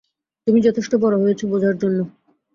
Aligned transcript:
তুমি 0.47 0.59
যথেষ্ট 0.61 0.91
বড় 0.95 1.15
হয়েছ 1.19 1.41
বোঝার 1.45 1.75
জন্য। 1.81 1.99